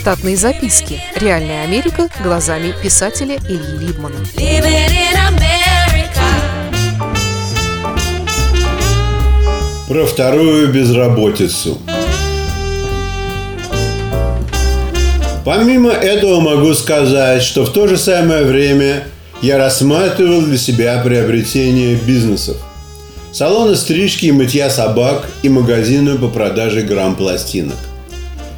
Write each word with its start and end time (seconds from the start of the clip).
Штатные 0.00 0.34
записки. 0.34 0.98
Реальная 1.14 1.62
Америка 1.62 2.08
глазами 2.24 2.72
писателя 2.82 3.36
Ильи 3.36 3.86
Либмана. 3.86 4.16
Про 9.86 10.06
вторую 10.06 10.72
безработицу. 10.72 11.76
Помимо 15.44 15.90
этого 15.90 16.40
могу 16.40 16.72
сказать, 16.72 17.42
что 17.42 17.66
в 17.66 17.72
то 17.74 17.86
же 17.86 17.98
самое 17.98 18.44
время 18.44 19.04
я 19.42 19.58
рассматривал 19.58 20.40
для 20.40 20.56
себя 20.56 20.98
приобретение 21.04 21.96
бизнесов. 21.96 22.56
Салоны 23.32 23.76
стрижки 23.76 24.24
и 24.24 24.32
мытья 24.32 24.70
собак 24.70 25.28
и 25.42 25.50
магазины 25.50 26.16
по 26.16 26.28
продаже 26.28 26.80
грамм-пластинок. 26.80 27.76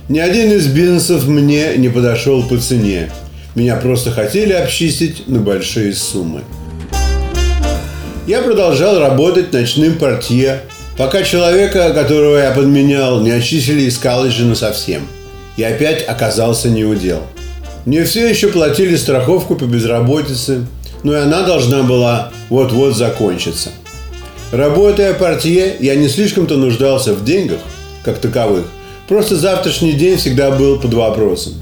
Ни 0.09 0.19
один 0.19 0.53
из 0.53 0.67
бизнесов 0.67 1.27
мне 1.27 1.77
не 1.77 1.89
подошел 1.89 2.43
по 2.43 2.59
цене. 2.59 3.11
Меня 3.55 3.77
просто 3.77 4.11
хотели 4.11 4.53
обчистить 4.53 5.29
на 5.29 5.39
большие 5.39 5.93
суммы. 5.95 6.43
Я 8.27 8.43
продолжал 8.43 8.99
работать 8.99 9.53
ночным 9.53 9.95
портье, 9.95 10.61
пока 10.97 11.23
человека, 11.23 11.93
которого 11.93 12.39
я 12.39 12.53
подменял, 12.53 13.21
не 13.21 13.31
очистили 13.31 13.83
из 13.83 13.99
колледжа 13.99 14.55
совсем– 14.55 15.07
и 15.57 15.63
опять 15.63 16.07
оказался 16.07 16.69
неудел. 16.69 17.23
Мне 17.85 18.05
все 18.05 18.29
еще 18.29 18.49
платили 18.49 18.97
страховку 18.97 19.57
по 19.57 19.65
безработице, 19.65 20.67
но 21.03 21.15
и 21.15 21.21
она 21.21 21.43
должна 21.43 21.83
была 21.83 22.33
вот-вот 22.49 22.97
закончиться. 22.97 23.71
Работая 24.53 25.15
портье, 25.15 25.77
я 25.81 25.95
не 25.95 26.09
слишком-то 26.09 26.57
нуждался 26.57 27.15
в 27.15 27.25
деньгах, 27.25 27.59
как 28.05 28.19
таковых. 28.19 28.65
Просто 29.13 29.37
завтрашний 29.37 29.93
день 29.93 30.17
всегда 30.17 30.51
был 30.51 30.79
под 30.81 30.95
вопросом. 30.95 31.53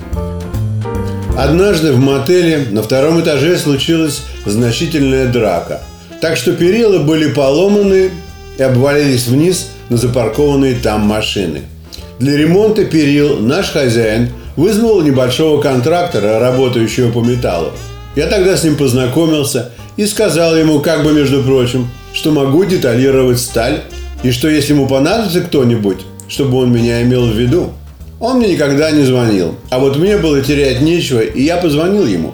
Однажды 1.37 1.93
в 1.93 1.99
мотеле 1.99 2.69
на 2.71 2.81
втором 2.81 3.21
этаже 3.21 3.59
случилась 3.59 4.23
значительная 4.47 5.27
драка. 5.27 5.83
Так 6.21 6.37
что 6.37 6.53
перила 6.53 7.01
были 7.01 7.33
поломаны 7.33 8.11
и 8.57 8.63
обвалились 8.63 9.27
вниз 9.27 9.71
на 9.89 9.97
запаркованные 9.97 10.77
там 10.77 11.01
машины– 11.01 11.63
для 12.21 12.37
ремонта 12.37 12.85
перил 12.85 13.39
наш 13.39 13.71
хозяин 13.71 14.29
вызвал 14.55 15.01
небольшого 15.01 15.61
контрактора, 15.61 16.39
работающего 16.39 17.11
по 17.11 17.21
металлу. 17.21 17.73
Я 18.15 18.27
тогда 18.27 18.59
с 18.59 18.63
ним 18.63 18.77
познакомился 18.77 19.73
и 19.97 20.05
сказал 20.05 20.55
ему, 20.55 20.81
как 20.81 21.03
бы 21.03 21.13
между 21.15 21.43
прочим, 21.43 21.89
что 22.13 22.31
могу 22.31 22.65
деталировать 22.65 23.41
сталь 23.41 23.81
и 24.23 24.33
что 24.33 24.49
если 24.49 24.75
ему 24.75 24.87
понадобится 24.87 25.41
кто-нибудь, 25.41 26.01
чтобы 26.31 26.57
он 26.57 26.73
меня 26.73 27.03
имел 27.03 27.27
в 27.27 27.37
виду. 27.37 27.75
Он 28.19 28.39
мне 28.39 28.55
никогда 28.55 28.91
не 28.91 29.03
звонил, 29.03 29.57
а 29.69 29.79
вот 29.79 29.99
мне 29.99 30.17
было 30.17 30.41
терять 30.41 30.81
нечего, 30.81 31.21
и 31.21 31.43
я 31.43 31.59
позвонил 31.59 32.07
ему. 32.07 32.33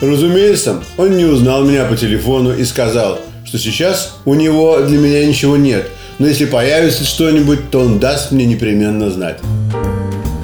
Разумеется, 0.00 0.82
он 0.96 1.16
не 1.18 1.26
узнал 1.26 1.64
меня 1.64 1.84
по 1.84 1.96
телефону 1.96 2.54
и 2.54 2.64
сказал, 2.64 3.18
что 3.44 3.58
сейчас 3.58 4.16
у 4.24 4.34
него 4.34 4.80
для 4.80 4.96
меня 4.96 5.26
ничего 5.26 5.58
нет– 5.58 5.86
но 6.18 6.28
если 6.28 6.44
появится 6.44 7.04
что-нибудь, 7.04 7.70
то 7.70 7.80
он 7.80 7.98
даст 7.98 8.30
мне 8.30 8.44
непременно 8.46 9.10
знать. 9.10 9.38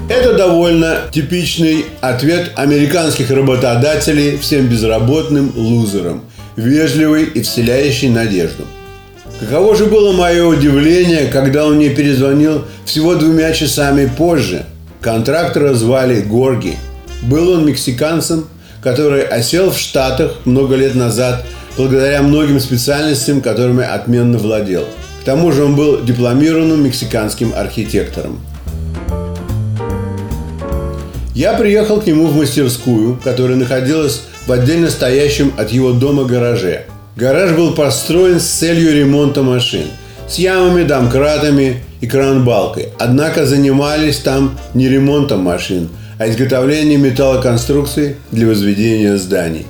Это 0.09 0.35
довольно 0.35 1.03
типичный 1.13 1.87
ответ 2.01 2.53
американских 2.57 3.31
работодателей 3.31 4.37
всем 4.39 4.67
безработным 4.67 5.53
лузерам, 5.55 6.25
вежливый 6.57 7.25
и 7.25 7.43
вселяющий 7.43 8.09
надежду. 8.09 8.65
Каково 9.41 9.75
же 9.75 9.87
было 9.87 10.13
мое 10.13 10.45
удивление, 10.45 11.27
когда 11.27 11.67
он 11.67 11.77
мне 11.77 11.89
перезвонил 11.89 12.65
всего 12.85 13.15
двумя 13.15 13.53
часами 13.53 14.07
позже. 14.07 14.67
Контрактора 15.01 15.75
звали 15.75 16.21
Горги. 16.21 16.77
Был 17.23 17.51
он 17.51 17.67
мексиканцем, 17.67 18.47
который 18.83 19.23
осел 19.23 19.71
в 19.71 19.79
Штатах 19.79 20.37
много 20.45 20.77
лет 20.77 20.95
назад 20.95 21.45
благодаря 21.77 22.23
многим 22.23 22.61
специальностям, 22.61 23.41
которыми 23.41 23.85
отменно 23.85 24.39
владел– 24.39 24.85
к 25.21 25.25
тому 25.25 25.53
же 25.53 25.65
он 25.65 25.77
был 25.77 26.03
дипломированным 26.03 26.83
мексиканским 26.83 27.53
архитектором. 27.55 28.41
Я 31.35 31.53
приехал 31.53 32.01
к 32.01 32.07
нему 32.07 32.27
в 32.27 32.37
мастерскую, 32.37 33.21
которая 33.23 33.57
находилась 33.57 34.23
в 34.47 34.53
отдельно 34.53 34.89
стоящем 34.89 35.53
от 35.59 35.71
его 35.71 35.93
дома 35.93 36.25
гараже. 36.25 36.87
Гараж 37.17 37.53
был 37.57 37.75
построен 37.75 38.39
с 38.39 38.47
целью 38.47 38.95
ремонта 38.95 39.43
машин, 39.43 39.87
с 40.29 40.39
ямами, 40.39 40.85
домкратами 40.85 41.83
и 42.01 42.07
кранбалкой. 42.07 42.91
Однако 42.99 43.47
занимались 43.47 44.19
там 44.19 44.59
не 44.75 44.89
ремонтом 44.89 45.41
машин, 45.41 45.89
а 46.19 46.29
изготовлением 46.29 47.03
металлоконструкций 47.03 48.17
для 48.31 48.47
возведения 48.47 49.17
зданий. 49.17 49.67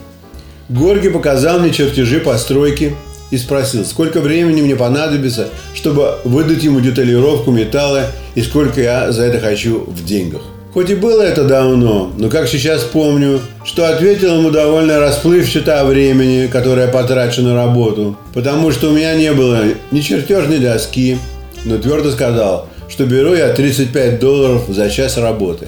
Горги 0.69 1.09
показал 1.09 1.61
мне 1.61 1.71
чертежи 1.73 2.21
постройки 2.21 2.95
и 3.31 3.39
спросил, 3.39 3.85
сколько 3.85 4.21
времени 4.21 4.61
мне 4.61 4.77
понадобится, 4.77 5.49
чтобы 5.75 6.19
выдать 6.25 6.63
ему 6.63 6.81
деталировку 6.81 7.51
металла 7.53 8.07
и 8.35 8.43
сколько 8.43 8.81
я 8.81 9.13
за 9.13 9.25
это 9.25 9.41
хочу 9.41 9.81
в 9.81 10.05
деньгах. 10.05 10.43
Хоть 10.73 10.89
и 10.89 10.95
было 10.95 11.23
это 11.23 11.45
давно, 11.45 12.13
но 12.17 12.29
как 12.29 12.47
сейчас 12.47 12.83
помню, 12.83 13.41
что 13.65 13.89
ответил 13.89 14.39
ему 14.39 14.51
довольно 14.51 15.01
расплывчато 15.01 15.81
о 15.81 15.85
времени, 15.85 16.47
которое 16.47 16.87
потрачу 16.87 17.43
на 17.43 17.57
работу, 17.57 18.17
потому 18.33 18.71
что 18.71 18.91
у 18.91 18.93
меня 18.93 19.17
не 19.17 19.33
было 19.33 19.65
ни 19.91 20.01
чертежной 20.01 20.59
доски, 20.59 21.19
но 21.65 21.79
твердо 21.79 22.13
сказал, 22.13 22.69
что 22.89 23.05
беру 23.05 23.35
я 23.35 23.53
35 23.53 24.21
долларов 24.21 24.63
за 24.69 24.89
час 24.91 25.17
работы. 25.17 25.67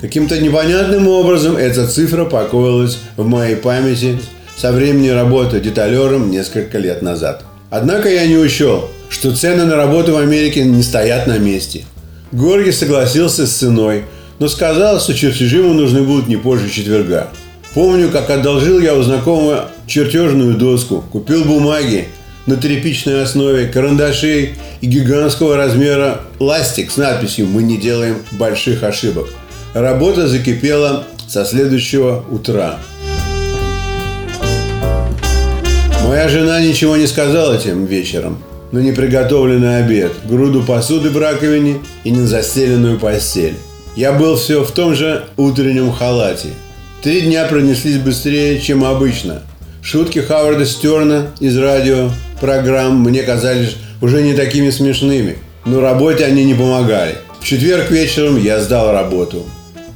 Каким-то 0.00 0.40
непонятным 0.40 1.06
образом 1.06 1.58
эта 1.58 1.86
цифра 1.86 2.24
покоилась 2.24 3.00
в 3.18 3.26
моей 3.26 3.56
памяти 3.56 4.18
со 4.56 4.72
времени 4.72 5.10
работы 5.10 5.60
деталером 5.60 6.30
несколько 6.30 6.78
лет 6.78 7.02
назад. 7.02 7.44
Однако 7.68 8.08
я 8.08 8.26
не 8.26 8.38
учел, 8.38 8.88
что 9.10 9.36
цены 9.36 9.66
на 9.66 9.76
работу 9.76 10.14
в 10.14 10.16
Америке 10.16 10.64
не 10.64 10.82
стоят 10.82 11.26
на 11.26 11.36
месте. 11.36 11.84
Горги 12.32 12.70
согласился 12.70 13.46
с 13.46 13.52
ценой, 13.52 14.04
но 14.38 14.48
сказал, 14.48 15.00
что 15.00 15.14
чертежи 15.14 15.58
ему 15.58 15.74
нужны 15.74 16.02
будут 16.02 16.28
не 16.28 16.36
позже 16.36 16.70
четверга. 16.70 17.28
Помню, 17.74 18.08
как 18.10 18.30
одолжил 18.30 18.78
я 18.80 18.94
у 18.94 19.02
знакомого 19.02 19.70
чертежную 19.86 20.56
доску, 20.56 21.04
купил 21.10 21.44
бумаги 21.44 22.08
на 22.46 22.56
тряпичной 22.56 23.22
основе, 23.22 23.66
карандашей 23.66 24.54
и 24.80 24.86
гигантского 24.86 25.56
размера 25.56 26.20
ластик 26.38 26.90
с 26.90 26.96
надписью 26.96 27.46
«Мы 27.46 27.62
не 27.62 27.76
делаем 27.76 28.18
больших 28.32 28.82
ошибок». 28.82 29.28
Работа 29.74 30.26
закипела 30.26 31.04
со 31.28 31.44
следующего 31.44 32.24
утра. 32.30 32.78
Моя 36.04 36.28
жена 36.28 36.60
ничего 36.60 36.96
не 36.96 37.06
сказала 37.06 37.56
тем 37.56 37.86
вечером, 37.86 38.38
но 38.72 38.80
неприготовленный 38.80 39.78
обед, 39.78 40.12
груду 40.24 40.62
посуды 40.62 41.10
в 41.10 41.18
раковине 41.18 41.78
и 42.04 42.10
незастеленную 42.10 42.98
постель. 42.98 43.54
Я 43.96 44.12
был 44.12 44.36
все 44.36 44.62
в 44.62 44.70
том 44.70 44.94
же 44.94 45.24
утреннем 45.36 45.92
халате. 45.92 46.48
Три 47.02 47.22
дня 47.22 47.46
пронеслись 47.46 47.98
быстрее, 47.98 48.60
чем 48.60 48.84
обычно. 48.84 49.42
Шутки 49.82 50.18
Хаварда 50.18 50.66
Стерна 50.66 51.28
из 51.40 51.56
радио 51.56 52.10
программ 52.40 53.00
мне 53.00 53.22
казались 53.22 53.76
уже 54.00 54.22
не 54.22 54.34
такими 54.34 54.70
смешными, 54.70 55.38
но 55.64 55.80
работе 55.80 56.24
они 56.24 56.44
не 56.44 56.54
помогали. 56.54 57.16
В 57.40 57.44
четверг 57.44 57.90
вечером 57.90 58.40
я 58.40 58.60
сдал 58.60 58.92
работу. 58.92 59.44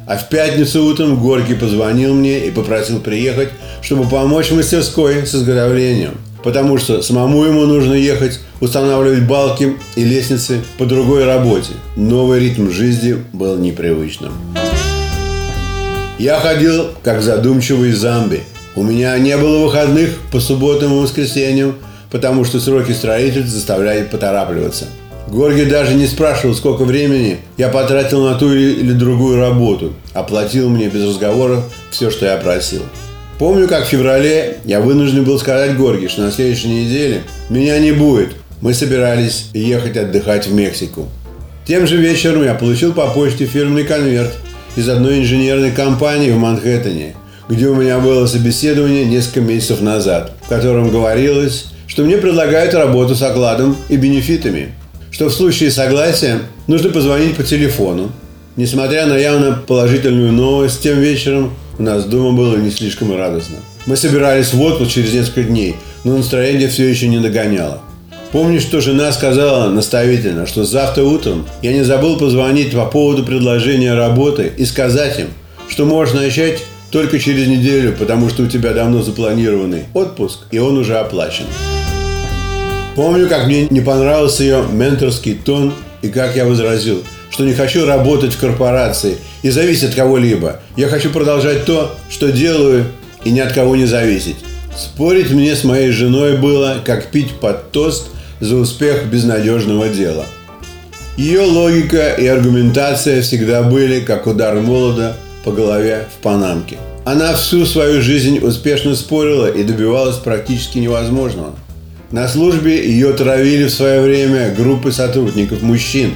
А 0.07 0.17
в 0.17 0.29
пятницу 0.29 0.85
утром 0.85 1.21
Горький 1.21 1.55
позвонил 1.55 2.15
мне 2.15 2.47
и 2.47 2.51
попросил 2.51 3.01
приехать, 3.01 3.51
чтобы 3.81 4.09
помочь 4.09 4.51
мастерской 4.51 5.27
с 5.27 5.35
изготовлением. 5.35 6.19
Потому 6.45 6.79
что 6.79 7.03
самому 7.03 7.45
ему 7.45 7.65
нужно 7.65 7.95
ехать 7.95 8.39
устанавливать 8.61 9.27
балки 9.27 9.77
и 9.97 10.05
лестницы 10.05 10.61
по 10.79 10.85
другой 10.85 11.25
работе. 11.25 11.73
Новый 11.97 12.39
ритм 12.39 12.71
жизни 12.71 13.17
был 13.33 13.57
непривычным. 13.57 14.33
Я 16.19 16.39
ходил 16.39 16.91
как 17.03 17.23
задумчивый 17.23 17.93
зомби. 17.93 18.43
У 18.77 18.83
меня 18.83 19.19
не 19.19 19.37
было 19.37 19.65
выходных 19.65 20.11
по 20.31 20.39
субботам 20.39 20.93
и 20.93 21.01
воскресеньям, 21.01 21.75
потому 22.11 22.45
что 22.45 22.61
сроки 22.61 22.93
строительства 22.93 23.51
заставляют 23.51 24.11
поторапливаться– 24.11 24.85
Горгий 25.27 25.65
даже 25.65 25.95
не 25.95 26.07
спрашивал, 26.07 26.55
сколько 26.55 26.85
времени 26.85 27.39
я 27.57 27.69
потратил 27.69 28.29
на 28.29 28.35
ту 28.35 28.53
или 28.53 28.93
другую 28.93 29.39
работу. 29.39 29.95
Оплатил 30.13 30.69
мне 30.69 30.89
без 30.89 31.03
разговоров 31.09 31.65
все, 31.91 32.11
что 32.11 32.27
я 32.27 32.37
просил. 32.37 32.83
Помню, 33.39 33.67
как 33.69 33.85
в 33.85 33.89
феврале 33.89 34.59
я 34.65 34.81
вынужден 34.81 35.25
был 35.25 35.39
сказать 35.39 35.77
Горги, 35.77 36.07
что 36.07 36.23
на 36.23 36.31
следующей 36.31 36.69
неделе 36.69 37.23
меня 37.51 37.79
не 37.79 37.93
будет. 37.93 38.31
Мы 38.61 38.75
собирались 38.75 39.47
ехать 39.53 39.97
отдыхать 39.97 40.47
в 40.47 40.55
Мексику. 40.55 41.09
Тем 41.67 41.87
же 41.87 41.97
вечером 41.97 42.45
я 42.45 42.55
получил 42.55 42.93
по 42.93 43.07
почте 43.09 43.47
фирменный 43.47 43.85
конверт 43.85 44.33
из 44.77 44.89
одной 44.89 45.21
инженерной 45.21 45.73
компании 45.73 46.31
в 46.31 46.37
Манхэттене, 46.37 47.15
где 47.49 47.67
у 47.69 47.75
меня 47.75 47.99
было 47.99 48.27
собеседование 48.27 49.05
несколько 49.05 49.41
месяцев 49.41 49.81
назад, 49.81 50.33
в 50.43 50.49
котором 50.49 50.91
говорилось, 50.91 51.67
что 51.87 52.05
мне 52.05 52.19
предлагают 52.19 52.75
работу 52.75 53.15
с 53.15 53.23
окладом 53.23 53.77
и 53.89 53.97
бенефитами– 53.97 54.73
что 55.15 55.29
в 55.29 55.33
случае 55.33 55.71
согласия 55.71 56.41
нужно 56.67 56.91
позвонить 56.91 57.37
по 57.37 57.45
телефону, 57.45 58.11
Несмотря 58.57 59.07
на 59.07 59.17
явно 59.17 59.53
положительную 59.67 60.33
новость, 60.33 60.81
тем 60.81 61.01
вечером 61.01 61.55
у 61.79 61.83
нас 61.83 62.05
дома 62.05 62.37
было 62.37 62.57
не 62.57 62.71
слишком 62.71 63.17
радостно. 63.17 63.57
Мы 63.87 63.97
собирались 63.97 64.53
в 64.53 64.61
отпуск 64.61 64.93
через 64.93 65.13
несколько 65.13 65.43
дней, 65.43 65.77
но 66.05 66.17
настроение 66.17 66.69
все 66.69 66.89
еще 66.89 67.09
не 67.09 67.19
догоняло. 67.19 67.81
Помню, 68.33 68.61
что 68.61 68.81
жена 68.81 69.13
сказала 69.13 69.71
наставительно, 69.71 70.47
что 70.47 70.65
завтра 70.65 71.05
утром 71.05 71.47
я 71.63 71.73
не 71.73 71.85
забыл 71.85 72.19
позвонить 72.19 72.73
по 72.73 72.85
поводу 72.87 73.25
предложения 73.25 73.95
работы 73.95 74.53
и 74.57 74.65
сказать 74.65 75.19
им, 75.21 75.29
что 75.69 75.85
можешь 75.85 76.15
начать 76.15 76.63
только 76.91 77.19
через 77.19 77.47
неделю, 77.47 77.95
потому 77.99 78.29
что 78.29 78.45
у 78.45 78.47
тебя 78.47 78.73
давно 78.73 79.03
запланированный 79.03 79.85
отпуск, 79.95 80.47
и 80.51 80.59
он 80.59 80.79
уже 80.79 80.97
оплачен. 80.97 81.47
Помню, 82.97 83.29
как 83.29 83.47
мне 83.47 83.67
не 83.71 83.81
понравился 83.81 84.45
ее 84.45 84.65
менторский 84.71 85.35
тон 85.35 85.73
и 86.03 86.09
как 86.09 86.37
я 86.37 86.45
возразил, 86.45 87.03
что 87.35 87.45
не 87.45 87.53
хочу 87.53 87.85
работать 87.85 88.35
в 88.35 88.39
корпорации 88.39 89.17
и 89.43 89.51
зависеть 89.51 89.89
от 89.89 89.95
кого-либо. 89.97 90.61
Я 90.77 90.87
хочу 90.87 91.11
продолжать 91.11 91.65
то, 91.65 91.93
что 92.09 92.31
делаю, 92.31 92.85
и 93.25 93.33
ни 93.33 93.41
от 93.41 93.53
кого 93.53 93.75
не 93.75 93.87
зависеть. 93.87 94.37
Спорить 94.79 95.33
мне 95.33 95.57
с 95.57 95.65
моей 95.65 95.91
женой 95.91 96.37
было, 96.37 96.77
как 96.85 97.07
пить 97.07 97.33
под 97.41 97.73
тост 97.73 98.07
за 98.39 98.55
успех 98.55 99.07
безнадежного 99.07 99.89
дела. 99.89 100.27
Ее 101.17 101.41
логика 101.41 102.11
и 102.11 102.25
аргументация 102.25 103.21
всегда 103.21 103.65
были, 103.65 103.99
как 103.99 104.29
удар 104.29 104.55
молода 104.61 105.17
по 105.43 105.51
голове 105.51 106.07
в 106.17 106.23
Панамке. 106.23 106.77
Она 107.05 107.35
всю 107.35 107.67
свою 107.67 108.01
жизнь 108.01 108.39
успешно 108.39 108.95
спорила 108.95 109.51
и 109.51 109.65
добивалась 109.65 110.19
практически 110.19 110.79
невозможного. 110.79 111.57
На 112.13 112.29
службе 112.29 112.89
ее 112.89 113.13
травили 113.13 113.65
в 113.65 113.71
свое 113.71 114.03
время 114.03 114.55
группы 114.55 114.93
сотрудников 114.93 115.63
мужчин. 115.63 116.13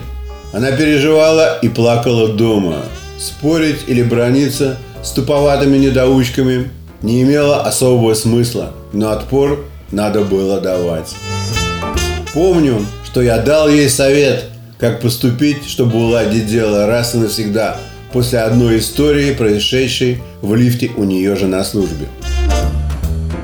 Она 0.53 0.73
переживала 0.73 1.59
и 1.61 1.69
плакала 1.69 2.29
дома. 2.29 2.83
Спорить 3.19 3.85
или 3.87 4.03
брониться 4.03 4.79
с 5.03 5.11
туповатыми 5.11 5.77
недоучками 5.77 6.71
не 7.03 7.23
имело 7.23 7.63
особого 7.63 8.15
смысла, 8.15 8.73
но 8.93 9.11
отпор 9.11 9.65
надо 9.93 10.23
было 10.23 10.61
давать. 10.61 11.15
Помню, 12.33 12.85
что 13.05 13.21
я 13.21 13.39
дал 13.39 13.69
ей 13.69 13.89
совет, 13.89 14.45
как 14.79 15.01
поступить, 15.01 15.69
чтобы 15.69 15.99
уладить 15.99 16.47
дело 16.47 16.87
раз 16.87 17.15
и 17.15 17.19
навсегда 17.19 17.77
после 18.13 18.41
одной 18.41 18.79
истории, 18.79 19.35
происшедшей 19.35 20.23
в 20.41 20.55
лифте 20.55 20.91
у 20.97 21.05
нее 21.05 21.37
же 21.37 21.47
на 21.47 21.63
службе. 21.65 22.07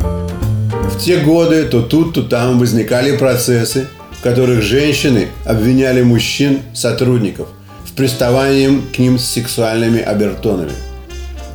В 0.01 0.99
те 0.99 1.19
годы 1.19 1.65
то 1.65 1.83
тут, 1.83 2.15
то 2.15 2.23
там 2.23 2.59
возникали 2.59 3.17
процессы, 3.17 3.89
которых 4.25 4.63
женщины 4.63 5.29
обвиняли 5.45 6.01
мужчин, 6.01 6.61
сотрудников, 6.73 7.49
в 7.85 7.93
приставании 7.93 8.81
к 8.95 8.99
ним 8.99 9.19
с 9.19 9.27
сексуальными 9.27 10.01
обертонами. 10.01 10.73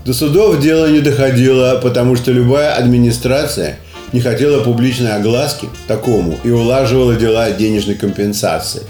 До 0.05 0.13
судов 0.13 0.59
дело 0.59 0.87
не 0.87 0.99
доходило, 0.99 1.79
потому 1.81 2.15
что 2.15 2.31
любая 2.31 2.75
администрация 2.75 3.79
не 4.13 4.21
хотела 4.21 4.63
публичной 4.63 5.15
огласки 5.15 5.67
такому 5.87 6.37
и 6.43 6.51
улаживала 6.51 7.15
дела 7.15 7.49
денежной 7.49 7.95
компенсации. 7.95 8.83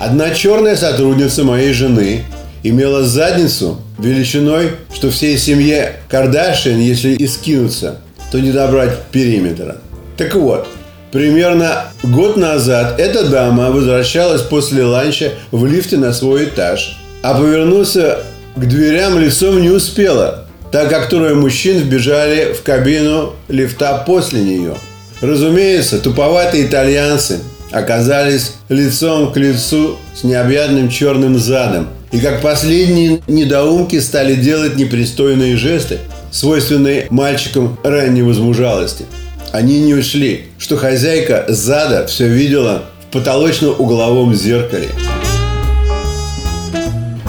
Одна 0.00 0.30
черная 0.30 0.74
сотрудница 0.74 1.44
моей 1.44 1.72
жены 1.72 2.24
имела 2.64 3.04
задницу 3.04 3.80
величиной, 4.00 4.72
что 4.92 5.10
всей 5.10 5.38
семье 5.38 5.94
Кардашин, 6.08 6.80
если 6.80 7.10
и 7.10 7.28
скинуться, 7.28 8.00
то 8.32 8.40
не 8.40 8.50
добрать 8.50 9.02
периметра. 9.12 9.76
Так 10.16 10.34
вот, 10.34 10.66
примерно 11.12 11.84
год 12.02 12.36
назад 12.36 12.98
эта 12.98 13.28
дама 13.28 13.70
возвращалась 13.70 14.42
после 14.42 14.84
ланча 14.84 15.34
в 15.50 15.64
лифте 15.66 15.96
на 15.96 16.12
свой 16.12 16.46
этаж, 16.46 16.98
а 17.22 17.38
повернуться 17.38 18.24
к 18.56 18.66
дверям 18.66 19.18
лицом 19.18 19.60
не 19.60 19.70
успела, 19.70 20.46
так 20.72 20.88
как 20.88 21.08
трое 21.08 21.34
мужчин 21.34 21.78
вбежали 21.78 22.52
в 22.52 22.62
кабину 22.62 23.34
лифта 23.48 24.02
после 24.04 24.40
нее. 24.40 24.74
Разумеется, 25.20 26.00
туповатые 26.00 26.66
итальянцы 26.66 27.38
оказались 27.70 28.54
лицом 28.68 29.32
к 29.32 29.36
лицу 29.36 29.98
с 30.14 30.24
необъятным 30.24 30.88
черным 30.88 31.38
задом– 31.38 31.88
и 32.12 32.20
как 32.20 32.42
последние 32.42 33.22
недоумки 33.26 33.98
стали 33.98 34.34
делать 34.34 34.76
непристойные 34.76 35.56
жесты, 35.56 35.98
свойственные 36.30 37.06
мальчикам 37.08 37.78
ранней 37.82 38.22
возмужалости. 38.22 39.06
Они 39.52 39.80
не 39.80 39.94
ушли, 39.94 40.46
что 40.58 40.76
хозяйка 40.76 41.44
зада 41.48 42.06
все 42.06 42.26
видела 42.26 42.84
в 43.02 43.12
потолочно-угловом 43.12 44.34
зеркале. 44.34 44.88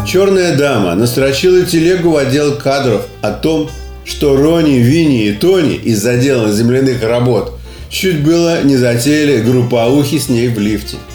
Черная 0.07 0.57
дама 0.57 0.95
настрочила 0.95 1.63
телегу 1.63 2.11
в 2.11 2.17
отдел 2.17 2.55
кадров 2.55 3.05
о 3.21 3.31
том, 3.31 3.69
что 4.05 4.35
Рони, 4.35 4.79
Винни 4.79 5.27
и 5.27 5.33
Тони 5.33 5.75
из-за 5.75 6.17
дела 6.17 6.51
земляных 6.51 7.03
работ 7.03 7.53
чуть 7.89 8.23
было 8.23 8.63
не 8.63 8.77
затеяли 8.77 9.41
группоухи 9.41 10.17
с 10.17 10.29
ней 10.29 10.47
в 10.47 10.57
лифте– 10.59 10.97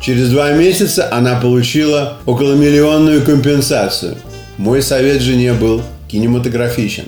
Через 0.00 0.30
два 0.30 0.52
месяца 0.52 1.08
она 1.12 1.40
получила 1.40 2.18
околомиллионную 2.24 3.22
компенсацию. 3.24 4.16
Мой 4.56 4.80
совет 4.80 5.20
жене 5.20 5.54
был 5.54 5.82
кинематографичен. 6.08 7.04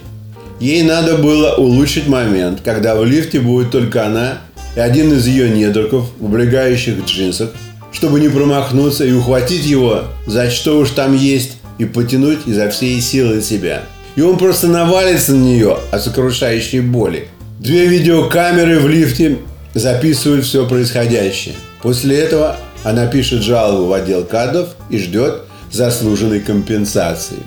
Ей 0.61 0.83
надо 0.83 1.17
было 1.17 1.55
улучшить 1.55 2.07
момент, 2.07 2.61
когда 2.63 2.95
в 2.95 3.05
лифте 3.05 3.41
будет 3.41 3.71
только 3.71 4.05
она 4.05 4.41
и 4.77 4.81
один 4.81 5.15
из 5.15 5.27
ее 5.27 5.49
недругов 5.49 6.11
в 6.19 6.27
облегающих 6.27 7.05
джинсах, 7.07 7.51
чтобы 7.93 8.21
не 8.21 8.29
промахнуться 8.29 9.07
и 9.07 9.13
ухватить 9.13 9.65
его 9.65 10.05
за 10.27 10.51
что 10.51 10.79
уж 10.79 10.91
там 10.91 11.17
есть 11.17 11.57
и 11.79 11.87
потянуть 11.87 12.41
изо 12.47 12.69
всей 12.69 13.01
силы 13.01 13.41
себя. 13.41 13.85
И 14.17 14.21
он 14.21 14.37
просто 14.37 14.69
навалится 14.69 15.33
на 15.33 15.43
нее 15.43 15.79
от 15.91 16.03
сокрушающей 16.03 16.81
боли. 16.81 17.29
Две 17.59 17.87
видеокамеры 17.87 18.81
в 18.81 18.89
лифте 18.89 19.39
записывают 19.73 20.45
все 20.45 20.67
происходящее. 20.67 21.55
После 21.81 22.19
этого 22.19 22.57
она 22.85 23.07
пишет 23.07 23.43
жалобу 23.43 23.87
в 23.87 23.93
отдел 23.95 24.25
кадров 24.25 24.69
и 24.91 24.99
ждет 24.99 25.43
заслуженной 25.73 26.41
компенсации. 26.41 27.39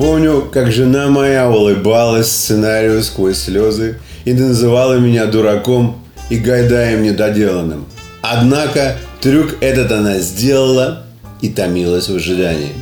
Помню, 0.00 0.48
как 0.50 0.72
жена 0.72 1.10
моя 1.10 1.50
улыбалась 1.50 2.32
сценарию 2.32 3.02
сквозь 3.02 3.36
слезы 3.36 3.98
и 4.24 4.32
называла 4.32 4.94
меня 4.94 5.26
дураком 5.26 6.02
и 6.30 6.38
гайдаем 6.38 7.02
недоделанным. 7.02 7.84
Однако 8.22 8.96
трюк 9.20 9.56
этот 9.60 9.92
она 9.92 10.20
сделала 10.20 11.04
и 11.42 11.50
томилась 11.50 12.08
в 12.08 12.16
ожидании. 12.16 12.72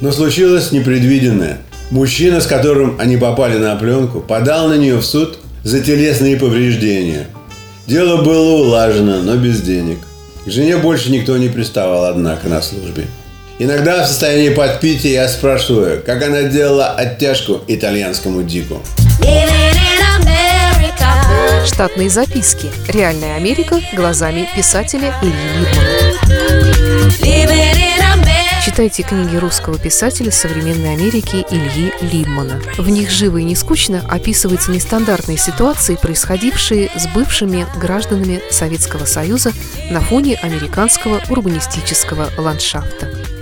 Но 0.00 0.12
случилось 0.12 0.70
непредвиденное. 0.70 1.58
Мужчина, 1.90 2.40
с 2.40 2.46
которым 2.46 2.94
они 3.00 3.16
попали 3.16 3.58
на 3.58 3.74
пленку, 3.74 4.20
подал 4.20 4.68
на 4.68 4.74
нее 4.74 4.98
в 4.98 5.04
суд 5.04 5.36
за 5.64 5.80
телесные 5.80 6.36
повреждения. 6.36 7.26
Дело 7.88 8.22
было 8.22 8.52
улажено, 8.52 9.20
но 9.24 9.34
без 9.34 9.62
денег. 9.62 9.98
К 10.46 10.48
жене 10.48 10.76
больше 10.76 11.10
никто 11.10 11.36
не 11.38 11.48
приставал, 11.48 12.04
однако, 12.04 12.48
на 12.48 12.62
службе. 12.62 13.06
Иногда 13.60 14.04
в 14.04 14.06
состоянии 14.06 14.50
подпития 14.50 15.22
я 15.22 15.28
спрашиваю, 15.28 16.00
как 16.04 16.22
она 16.22 16.44
делала 16.44 16.90
оттяжку 16.92 17.60
итальянскому 17.66 18.44
дику. 18.44 18.80
Штатные 21.66 22.08
записки. 22.08 22.70
Реальная 22.88 23.34
Америка 23.34 23.80
глазами 23.94 24.48
писателя 24.56 25.12
Ильи 25.22 25.32
Либмана. 25.58 26.08
Читайте 28.64 29.02
книги 29.02 29.36
русского 29.36 29.76
писателя 29.76 30.30
современной 30.30 30.92
Америки 30.92 31.44
Ильи 31.50 31.92
Лиммана. 32.00 32.60
В 32.76 32.88
них 32.88 33.10
живо 33.10 33.38
и 33.38 33.44
не 33.44 33.56
скучно 33.56 34.04
описываются 34.08 34.70
нестандартные 34.70 35.38
ситуации, 35.38 35.96
происходившие 35.96 36.90
с 36.94 37.08
бывшими 37.08 37.66
гражданами 37.80 38.40
Советского 38.50 39.04
Союза 39.04 39.52
на 39.90 40.00
фоне 40.00 40.36
американского 40.42 41.20
урбанистического 41.28 42.28
ландшафта. 42.36 43.17